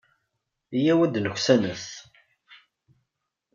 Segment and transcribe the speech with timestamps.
[0.83, 1.85] Yyaw ad nuksanet.